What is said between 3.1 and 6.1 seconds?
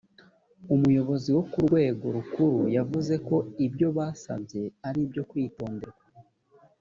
ko ibyo basabye aribyo kwitonderwa